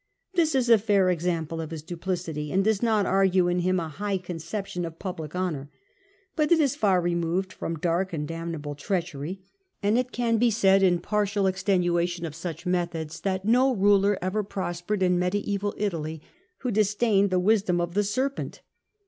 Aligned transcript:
This 0.33 0.55
is 0.55 0.67
a 0.67 0.79
fair 0.79 1.11
example 1.11 1.61
of 1.61 1.69
his 1.69 1.83
duplicity 1.83 2.51
and 2.51 2.63
does 2.63 2.81
not 2.81 3.05
argue 3.05 3.47
in 3.47 3.59
him 3.59 3.79
a 3.79 3.87
high 3.87 4.17
conception 4.17 4.83
of 4.83 4.97
public 4.97 5.35
honour. 5.35 5.69
But 6.35 6.51
it 6.51 6.59
is 6.59 6.75
far 6.75 6.99
removed 6.99 7.53
from 7.53 7.77
dark 7.77 8.11
and 8.11 8.27
damnable 8.27 8.73
treachery, 8.73 9.43
and 9.83 9.99
it 9.99 10.11
can 10.11 10.39
be 10.39 10.49
said 10.49 10.81
in 10.81 11.01
partial 11.01 11.43
extenua 11.43 12.07
tion 12.07 12.25
of 12.25 12.33
such 12.33 12.65
methods 12.65 13.21
that 13.21 13.45
no 13.45 13.75
ruler 13.75 14.17
ever 14.23 14.43
prospered 14.43 15.03
in 15.03 15.19
Mediaeval 15.19 15.75
Italy 15.77 16.23
who 16.61 16.71
disdained 16.71 17.29
the 17.29 17.37
wisdom 17.39 17.79
of 17.79 17.93
the 17.93 18.03
serpent. 18.03 18.61